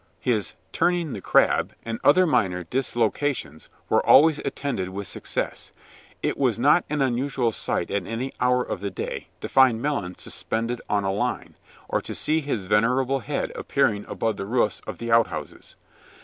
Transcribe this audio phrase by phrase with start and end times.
[0.19, 5.71] His "turning the crab," and other minor dislocations, were always attended with success.
[6.23, 10.19] It was not an unusual sight at any hour of the day to find Melons
[10.23, 11.55] suspended on a line,
[11.87, 15.75] or to see his venerable head appearing above the roofs of the outhouses.